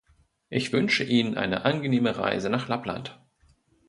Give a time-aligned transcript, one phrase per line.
[0.49, 3.21] Ich wünsche Ihnen eine angenehme Reise nach Lappland.